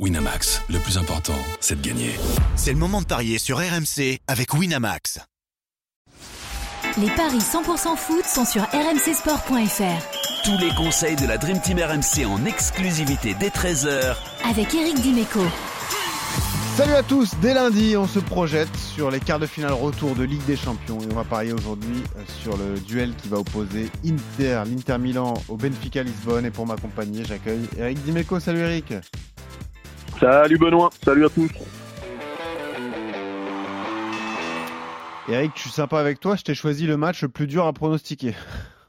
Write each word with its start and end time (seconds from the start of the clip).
Winamax, 0.00 0.60
le 0.70 0.80
plus 0.80 0.98
important, 0.98 1.38
c'est 1.60 1.80
de 1.80 1.86
gagner. 1.86 2.10
C'est 2.56 2.72
le 2.72 2.78
moment 2.78 3.00
de 3.00 3.06
parier 3.06 3.38
sur 3.38 3.58
RMC 3.58 4.18
avec 4.26 4.52
Winamax. 4.52 5.20
Les 6.98 7.10
paris 7.10 7.38
100% 7.38 7.96
foot 7.96 8.24
sont 8.24 8.44
sur 8.44 8.62
rmcsport.fr. 8.62 10.42
Tous 10.44 10.58
les 10.58 10.74
conseils 10.74 11.14
de 11.14 11.28
la 11.28 11.38
Dream 11.38 11.60
Team 11.60 11.78
RMC 11.78 12.26
en 12.26 12.44
exclusivité 12.44 13.36
dès 13.38 13.50
13h 13.50 14.16
Avec 14.50 14.74
Eric 14.74 15.00
Dimeco. 15.00 15.44
Salut 16.76 16.94
à 16.94 17.04
tous, 17.04 17.30
dès 17.40 17.54
lundi 17.54 17.96
on 17.96 18.08
se 18.08 18.18
projette 18.18 18.74
sur 18.76 19.12
les 19.12 19.20
quarts 19.20 19.38
de 19.38 19.46
finale 19.46 19.74
retour 19.74 20.16
de 20.16 20.24
Ligue 20.24 20.44
des 20.44 20.56
Champions 20.56 20.98
et 21.02 21.06
on 21.12 21.14
va 21.14 21.22
parier 21.22 21.52
aujourd'hui 21.52 22.02
euh, 22.16 22.22
sur 22.42 22.56
le 22.56 22.80
duel 22.80 23.14
qui 23.14 23.28
va 23.28 23.38
opposer 23.38 23.92
Inter, 24.04 24.64
l'Inter 24.66 24.98
Milan 24.98 25.34
au 25.48 25.56
Benfica 25.56 26.02
Lisbonne 26.02 26.46
et 26.46 26.50
pour 26.50 26.66
m'accompagner 26.66 27.24
j'accueille 27.24 27.68
Eric 27.78 28.02
Dimeco, 28.02 28.40
salut 28.40 28.58
Eric 28.58 28.92
Salut 30.20 30.58
Benoît, 30.58 30.90
salut 31.04 31.24
à 31.24 31.28
tous. 31.28 31.50
Eric, 35.28 35.52
je 35.56 35.60
suis 35.62 35.70
sympa 35.70 35.98
avec 35.98 36.20
toi, 36.20 36.36
je 36.36 36.42
t'ai 36.42 36.54
choisi 36.54 36.86
le 36.86 36.96
match 36.96 37.22
le 37.22 37.28
plus 37.28 37.46
dur 37.46 37.66
à 37.66 37.72
pronostiquer. 37.72 38.34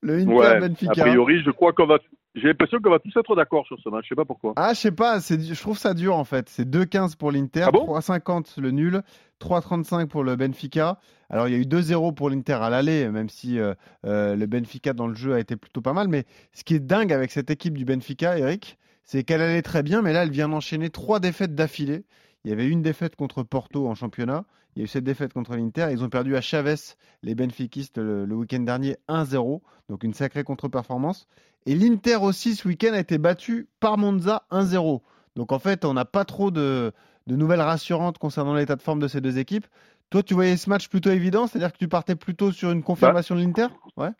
le 0.00 0.18
Inter 0.20 0.32
Ouais, 0.32 0.60
Benfica. 0.60 1.02
a 1.02 1.06
priori, 1.06 1.42
je 1.44 1.50
crois 1.50 1.72
qu'on 1.72 1.86
va. 1.86 1.98
J'ai 2.36 2.46
l'impression 2.46 2.78
qu'on 2.80 2.90
va 2.90 3.00
tous 3.00 3.12
être 3.18 3.34
d'accord 3.34 3.66
sur 3.66 3.76
ce 3.82 3.88
match. 3.88 4.04
Je 4.04 4.10
sais 4.10 4.14
pas 4.14 4.24
pourquoi. 4.24 4.52
Ah, 4.54 4.72
je 4.72 4.78
sais 4.78 4.92
pas, 4.92 5.18
je 5.18 5.60
trouve 5.60 5.76
ça 5.76 5.94
dur 5.94 6.14
en 6.16 6.22
fait. 6.24 6.48
C'est 6.48 6.68
2-15 6.68 7.16
pour 7.16 7.32
l'Inter, 7.32 7.64
Ah 7.66 7.72
bon 7.72 7.84
3-50 7.98 8.60
le 8.60 8.70
nul, 8.70 9.02
3-35 9.40 10.06
pour 10.06 10.22
le 10.22 10.36
Benfica. 10.36 10.98
Alors 11.28 11.48
il 11.48 11.54
y 11.54 11.56
a 11.56 11.58
eu 11.58 11.64
2-0 11.66 12.14
pour 12.14 12.30
l'Inter 12.30 12.52
à 12.62 12.70
l'aller, 12.70 13.08
même 13.08 13.28
si 13.28 13.58
euh, 13.58 13.74
euh, 14.06 14.36
le 14.36 14.46
Benfica 14.46 14.92
dans 14.92 15.08
le 15.08 15.14
jeu 15.16 15.34
a 15.34 15.40
été 15.40 15.56
plutôt 15.56 15.80
pas 15.80 15.92
mal. 15.92 16.06
Mais 16.06 16.24
ce 16.52 16.62
qui 16.62 16.76
est 16.76 16.80
dingue 16.80 17.12
avec 17.12 17.32
cette 17.32 17.50
équipe 17.50 17.76
du 17.76 17.84
Benfica, 17.84 18.38
Eric, 18.38 18.78
c'est 19.10 19.24
qu'elle 19.24 19.42
allait 19.42 19.62
très 19.62 19.82
bien, 19.82 20.02
mais 20.02 20.12
là 20.12 20.22
elle 20.22 20.30
vient 20.30 20.48
d'enchaîner 20.48 20.88
trois 20.88 21.18
défaites 21.18 21.56
d'affilée. 21.56 22.04
Il 22.44 22.50
y 22.50 22.52
avait 22.52 22.68
une 22.68 22.80
défaite 22.80 23.16
contre 23.16 23.42
Porto 23.42 23.88
en 23.88 23.96
championnat. 23.96 24.44
Il 24.76 24.78
y 24.78 24.82
a 24.82 24.84
eu 24.84 24.86
cette 24.86 25.02
défaite 25.02 25.32
contre 25.32 25.56
l'Inter. 25.56 25.88
Ils 25.90 26.04
ont 26.04 26.08
perdu 26.08 26.36
à 26.36 26.40
Chavez, 26.40 26.76
les 27.24 27.34
Benfiquistes, 27.34 27.98
le, 27.98 28.24
le 28.24 28.34
week-end 28.36 28.60
dernier, 28.60 28.98
1-0. 29.08 29.62
Donc 29.88 30.04
une 30.04 30.14
sacrée 30.14 30.44
contre-performance. 30.44 31.26
Et 31.66 31.74
l'Inter 31.74 32.18
aussi, 32.22 32.54
ce 32.54 32.68
week-end, 32.68 32.92
a 32.92 33.00
été 33.00 33.18
battu 33.18 33.68
par 33.80 33.98
Monza 33.98 34.44
1-0. 34.52 35.00
Donc 35.34 35.50
en 35.50 35.58
fait, 35.58 35.84
on 35.84 35.92
n'a 35.92 36.04
pas 36.04 36.24
trop 36.24 36.52
de, 36.52 36.92
de 37.26 37.34
nouvelles 37.34 37.62
rassurantes 37.62 38.18
concernant 38.18 38.54
l'état 38.54 38.76
de 38.76 38.82
forme 38.82 39.00
de 39.00 39.08
ces 39.08 39.20
deux 39.20 39.38
équipes. 39.38 39.66
Toi, 40.10 40.22
tu 40.22 40.34
voyais 40.34 40.56
ce 40.56 40.70
match 40.70 40.88
plutôt 40.88 41.10
évident, 41.10 41.48
c'est-à-dire 41.48 41.72
que 41.72 41.78
tu 41.78 41.88
partais 41.88 42.14
plutôt 42.14 42.52
sur 42.52 42.70
une 42.70 42.84
confirmation 42.84 43.34
de 43.34 43.40
l'Inter? 43.40 43.66
Ouais. 43.96 44.10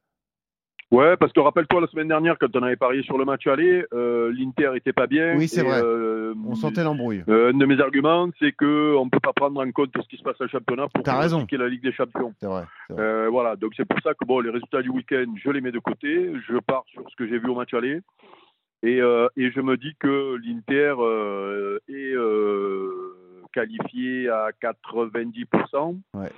Ouais, 0.91 1.17
parce 1.17 1.33
que 1.33 1.39
rappelle-toi 1.39 1.81
la 1.83 1.87
semaine 1.87 2.09
dernière 2.09 2.37
quand 2.37 2.55
on 2.57 2.63
avait 2.65 2.75
parié 2.75 3.03
sur 3.05 3.17
le 3.17 3.25
match 3.25 3.47
aller, 3.47 3.85
euh, 3.93 4.33
l'Inter 4.37 4.73
était 4.75 4.93
pas 4.93 5.07
bien. 5.07 5.37
Oui, 5.37 5.47
c'est 5.47 5.63
vrai. 5.63 5.81
euh, 5.85 6.35
On 6.45 6.57
sentait 6.57 6.83
l'embrouille. 6.83 7.23
euh, 7.29 7.51
un 7.53 7.57
de 7.57 7.65
mes 7.65 7.81
arguments, 7.81 8.29
c'est 8.41 8.51
que 8.51 8.97
on 8.97 9.09
peut 9.09 9.21
pas 9.21 9.33
prendre 9.33 9.61
en 9.65 9.71
compte 9.71 9.91
ce 9.95 10.09
qui 10.09 10.17
se 10.17 10.23
passe 10.25 10.41
au 10.41 10.49
championnat 10.49 10.89
pour 10.93 11.05
pronostiquer 11.37 11.59
la 11.59 11.69
Ligue 11.69 11.83
des 11.85 11.93
Champions. 11.93 12.35
C'est 12.41 12.47
vrai. 12.49 12.65
voilà, 13.31 13.55
donc 13.55 13.73
c'est 13.77 13.85
pour 13.85 14.01
ça 14.03 14.15
que 14.15 14.25
bon, 14.25 14.41
les 14.41 14.51
résultats 14.51 14.83
du 14.83 14.89
week-end, 14.91 15.27
je 15.43 15.51
les 15.51 15.61
mets 15.61 15.71
de 15.73 15.79
côté. 15.79 16.33
Je 16.49 16.57
pars 16.59 16.85
sur 16.89 17.09
ce 17.09 17.15
que 17.15 17.29
j'ai 17.29 17.39
vu 17.39 17.49
au 17.49 17.55
match 17.55 17.73
aller. 17.73 18.01
Et, 18.83 18.97
et 18.97 19.51
je 19.53 19.61
me 19.61 19.77
dis 19.77 19.95
que 20.01 20.37
l'Inter 20.43 20.95
est 21.89 22.15
qualifié 23.53 24.29
à 24.29 24.49
90%. 24.61 25.99
Ouais. 26.15 26.29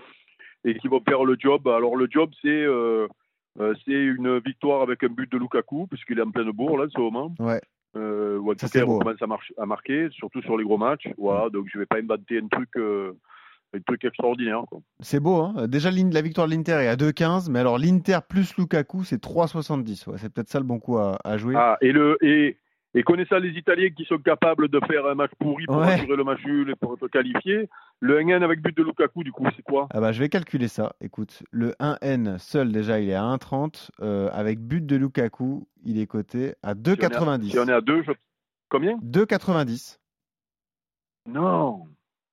Et 0.64 0.74
qu'ils 0.74 0.90
vont 0.90 1.00
faire 1.08 1.24
le 1.24 1.36
job. 1.38 1.66
Alors 1.68 1.96
le 1.96 2.06
job, 2.10 2.30
c'est 2.42 2.66
euh, 3.60 3.74
c'est 3.84 3.92
une 3.92 4.38
victoire 4.38 4.82
avec 4.82 5.02
un 5.04 5.08
but 5.08 5.30
de 5.30 5.38
Lukaku, 5.38 5.86
puisqu'il 5.86 6.18
est 6.18 6.22
en 6.22 6.30
pleine 6.30 6.50
bourre 6.50 6.78
là, 6.78 6.84
en 6.84 6.90
ce 6.90 7.00
moment. 7.00 7.34
Ouais. 7.38 7.60
Euh, 7.96 8.38
ou 8.38 8.52
en 8.52 8.54
Ça, 8.56 8.68
tout 8.68 8.78
cas, 8.78 8.84
on 8.86 8.98
commence 8.98 9.22
à, 9.58 9.66
marquer, 9.66 10.08
surtout 10.12 10.40
sur 10.42 10.56
les 10.56 10.64
gros 10.64 10.78
matchs. 10.78 11.08
Voilà, 11.18 11.50
donc 11.50 11.66
je 11.72 11.78
vais 11.78 11.86
pas 11.86 11.98
inventer 11.98 12.38
un 12.38 12.48
truc, 12.48 12.70
euh, 12.76 13.12
un 13.74 13.80
truc 13.80 14.04
extraordinaire. 14.04 14.64
C'est 15.00 15.20
beau, 15.20 15.36
hein 15.36 15.66
Déjà, 15.68 15.90
la 15.90 16.22
victoire 16.22 16.46
de 16.48 16.54
l'Inter 16.54 16.72
est 16.72 16.88
à 16.88 16.96
2-15, 16.96 17.50
mais 17.50 17.58
alors 17.58 17.78
l'Inter 17.78 18.20
plus 18.26 18.56
Lukaku, 18.56 19.04
c'est 19.04 19.22
3-70. 19.22 20.08
Ouais, 20.08 20.16
c'est 20.16 20.32
peut-être 20.32 20.48
ça 20.48 20.58
le 20.58 20.64
bon 20.64 20.78
coup 20.78 20.96
à, 20.96 21.18
à 21.22 21.36
jouer. 21.36 21.54
Ah, 21.54 21.76
et, 21.82 21.92
le, 21.92 22.16
et, 22.22 22.56
et 22.94 23.02
connaissant 23.02 23.38
les 23.38 23.50
Italiens 23.58 23.88
qui 23.90 24.04
sont 24.04 24.18
capables 24.18 24.68
de 24.68 24.78
faire 24.86 25.06
un 25.06 25.14
match 25.14 25.30
pourri 25.38 25.64
pour 25.66 25.76
Ouais. 25.78 25.94
assurer 25.94 26.16
le 26.16 26.24
match 26.24 26.44
nul 26.44 26.70
et 26.70 26.74
pour 26.76 26.94
être 26.94 27.08
qualifié, 27.08 27.68
le 28.00 28.18
1-1 28.20 28.42
avec 28.42 28.60
but 28.60 28.76
de 28.76 28.82
Lukaku, 28.82 29.24
du 29.24 29.32
coup, 29.32 29.46
c'est 29.56 29.62
quoi? 29.62 29.86
Ah 29.92 30.00
bah, 30.00 30.12
je 30.12 30.20
vais 30.20 30.28
calculer 30.28 30.68
ça. 30.68 30.94
Écoute, 31.00 31.42
le 31.50 31.74
1N 31.80 32.38
seul, 32.38 32.70
déjà, 32.72 33.00
il 33.00 33.08
est 33.08 33.14
à 33.14 33.22
1,30. 33.22 33.90
Euh, 34.00 34.28
avec 34.32 34.58
but 34.60 34.84
de 34.84 34.96
Lukaku, 34.96 35.66
il 35.84 35.98
est 35.98 36.06
coté 36.06 36.54
à 36.62 36.74
Si 36.74 36.80
on 36.88 36.94
est 36.94 37.04
à- 37.04 37.08
2,90. 37.08 37.50
Si 37.50 37.58
on 37.58 37.68
est 37.68 37.72
à 37.72 37.80
2, 37.80 38.02
je... 38.02 38.12
combien? 38.68 38.98
2,90. 39.02 39.98
Non. 41.26 41.84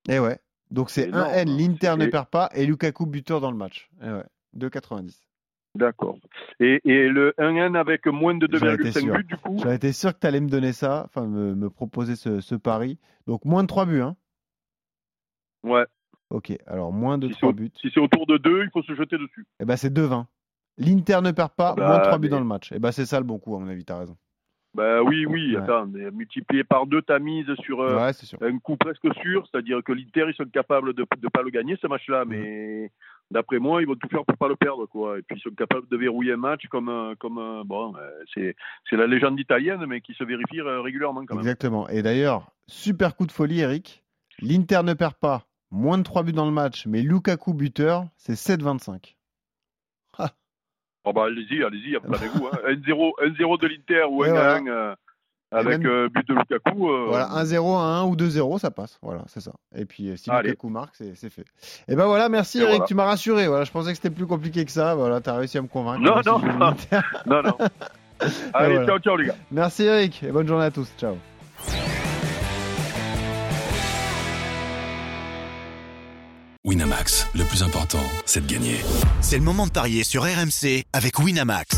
Et 0.09 0.19
ouais. 0.19 0.39
Donc 0.71 0.89
c'est 0.89 1.07
Énorme. 1.07 1.31
1N, 1.31 1.57
l'Inter 1.57 1.95
ne 1.97 2.05
perd 2.07 2.27
pas, 2.27 2.49
et 2.53 2.65
Lukaku 2.65 3.05
buteur 3.05 3.39
dans 3.41 3.51
le 3.51 3.57
match. 3.57 3.89
Et 4.01 4.09
ouais. 4.09 4.23
2,90. 4.57 5.19
D'accord. 5.75 6.17
Et, 6.59 6.81
et 6.83 7.07
le 7.09 7.33
1-1 7.37 7.75
avec 7.75 8.07
moins 8.07 8.33
de 8.35 8.47
J'en 8.51 8.67
étais 8.73 8.89
2,5 8.89 8.99
sûr. 9.01 9.13
buts, 9.15 9.23
du 9.23 9.37
coup 9.37 9.57
J'aurais 9.61 9.75
été 9.75 9.91
sûr 9.93 10.13
que 10.13 10.19
tu 10.19 10.27
allais 10.27 10.41
me 10.41 10.49
donner 10.49 10.73
ça, 10.73 11.03
enfin 11.05 11.27
me, 11.27 11.53
me 11.55 11.69
proposer 11.69 12.15
ce, 12.15 12.41
ce 12.41 12.55
pari. 12.55 12.97
Donc 13.27 13.45
moins 13.45 13.61
de 13.63 13.67
3 13.67 13.85
buts, 13.85 14.01
hein 14.01 14.15
Ouais. 15.63 15.85
Ok, 16.29 16.53
alors 16.67 16.91
moins 16.91 17.17
de 17.17 17.27
Si 17.27 17.33
c'est 17.33 17.39
3 17.39 17.49
au- 17.49 17.53
buts. 17.53 17.71
Si 17.81 17.89
c'est 17.93 17.99
autour 17.99 18.25
de 18.27 18.37
2, 18.37 18.63
il 18.63 18.69
faut 18.71 18.83
se 18.83 18.93
jeter 18.95 19.17
dessus. 19.17 19.45
Et 19.59 19.65
ben 19.65 19.75
c'est 19.75 19.91
2-20. 19.93 20.25
L'Inter 20.77 21.19
ne 21.23 21.31
perd 21.31 21.51
pas, 21.51 21.73
Bah, 21.75 21.87
moins 21.87 21.97
de 21.99 22.03
3 22.03 22.17
buts 22.17 22.27
mais- 22.27 22.29
dans 22.31 22.39
le 22.39 22.45
match. 22.45 22.71
Et 22.71 22.79
ben 22.79 22.91
c'est 22.91 23.05
ça 23.05 23.19
le 23.19 23.25
bon 23.25 23.39
coup, 23.39 23.55
à 23.55 23.59
mon 23.59 23.67
avis, 23.67 23.83
t'as 23.85 23.99
raison. 23.99 24.17
Bah 24.75 25.01
oui, 25.01 25.25
oui, 25.25 25.55
Ouais. 25.55 25.61
attends, 25.63 25.87
mais 25.87 26.11
multiplier 26.11 26.63
par 26.63 26.85
deux 26.85 27.01
ta 27.01 27.17
mise 27.17 27.47
sur 27.63 27.81
euh, 27.81 27.97
ouais, 27.97 28.11
un 28.47 28.59
coup 28.59 28.77
presque 28.77 29.11
sûr, 29.21 29.47
c'est-à-dire 29.51 29.79
que 29.83 29.91
l'Inter, 29.91 30.25
ils 30.29 30.35
sont 30.35 30.45
capables 30.45 30.93
de 30.93 31.01
ne 31.01 31.27
pas 31.29 31.41
le 31.41 31.49
gagner, 31.49 31.75
ce 31.81 31.87
match-là, 31.87 32.23
Mhm. 32.23 32.29
mais 32.31 32.91
d'après 33.31 33.59
moi, 33.59 33.81
ils 33.81 33.87
vont 33.87 33.95
tout 33.95 34.07
faire 34.09 34.25
pour 34.25 34.37
pas 34.37 34.47
le 34.47 34.55
perdre, 34.55 34.85
quoi. 34.87 35.19
Et 35.19 35.21
puis, 35.21 35.37
ils 35.37 35.41
sont 35.41 35.51
capables 35.55 35.87
de 35.87 35.97
verrouiller 35.97 36.33
un 36.33 36.37
match 36.37 36.67
comme, 36.67 36.89
un- 36.89 37.15
comme 37.15 37.37
un- 37.37 37.63
bon, 37.63 37.95
euh, 37.95 38.09
c'est 38.33 38.55
c'est 38.89 38.95
la 38.97 39.07
légende 39.07 39.39
italienne, 39.39 39.85
mais 39.87 40.01
qui 40.01 40.13
se 40.13 40.23
vérifie 40.23 40.59
euh, 40.61 40.81
régulièrement, 40.81 41.25
quand 41.25 41.35
même. 41.35 41.41
Exactement. 41.41 41.87
Et 41.89 42.01
d'ailleurs, 42.01 42.51
super 42.67 43.15
coup 43.15 43.25
de 43.27 43.31
folie, 43.31 43.59
Eric. 43.61 44.03
L'Inter 44.41 44.81
ne 44.83 44.93
perd 44.93 45.15
pas, 45.15 45.45
moins 45.71 45.97
de 45.97 46.03
3 46.03 46.23
buts 46.23 46.31
dans 46.33 46.45
le 46.45 46.51
match, 46.51 46.85
mais 46.87 47.01
Lukaku 47.01 47.53
buteur, 47.53 48.05
c'est 48.17 48.33
7-25. 48.35 49.15
Oh, 51.05 51.13
bah, 51.13 51.25
allez-y, 51.25 51.63
allez-y. 51.63 51.95
Hein. 51.95 52.01
1-0 52.67 53.13
1-0 53.21 53.61
de 53.61 53.67
l'Inter 53.67 54.03
ou 54.09 54.25
Et 54.25 54.27
1-1 54.27 54.31
voilà. 54.31 54.55
euh, 54.67 54.95
avec 55.51 55.79
même- 55.79 55.87
euh, 55.87 56.09
but 56.13 56.27
de 56.27 56.33
Lukaku. 56.33 56.89
euh, 56.89 57.05
Voilà, 57.07 57.27
1-0, 57.33 57.75
1-1 57.77 58.05
ou 58.05 58.15
2-0, 58.15 58.59
ça 58.59 58.71
passe. 58.71 58.97
Voilà, 59.01 59.23
c'est 59.27 59.41
ça. 59.41 59.51
Et 59.75 59.85
puis, 59.85 60.09
euh, 60.09 60.15
si 60.17 60.29
Allez. 60.29 60.49
Lukaku 60.49 60.69
marque, 60.69 60.95
c'est 60.95 61.15
c'est 61.15 61.29
fait. 61.29 61.45
Et 61.87 61.95
ben 61.95 62.05
voilà, 62.05 62.29
merci 62.29 62.57
Et 62.59 62.61
Eric, 62.61 62.71
voilà. 62.73 62.85
tu 62.85 62.95
m'as 62.95 63.05
rassuré. 63.05 63.47
Voilà, 63.47 63.63
je 63.63 63.71
pensais 63.71 63.89
que 63.91 63.95
c'était 63.95 64.09
plus 64.09 64.27
compliqué 64.27 64.63
que 64.65 64.71
ça. 64.71 64.95
Voilà, 64.95 65.21
t'as 65.21 65.35
réussi 65.35 65.57
à 65.57 65.61
me 65.61 65.67
convaincre. 65.67 66.01
Non, 66.01 66.15
non, 66.25 66.39
non. 66.39 66.75
Non, 67.25 67.41
non. 67.43 67.57
Allez, 68.53 68.73
voilà. 68.75 68.85
ciao, 68.85 68.99
ciao, 68.99 69.15
les 69.17 69.27
gars. 69.27 69.35
Merci 69.51 69.83
Eric, 69.83 70.23
et 70.23 70.31
bonne 70.31 70.47
journée 70.47 70.65
à 70.65 70.71
tous. 70.71 70.87
Ciao. 70.99 71.15
Winamax, 76.65 77.27
le 77.35 77.43
plus 77.45 77.63
important, 77.63 78.03
c'est 78.25 78.45
de 78.45 78.51
gagner. 78.51 78.75
C'est 79.21 79.37
le 79.37 79.43
moment 79.43 79.65
de 79.65 79.71
parier 79.71 80.03
sur 80.03 80.23
RMC 80.23 80.83
avec 80.93 81.17
Winamax. 81.19 81.77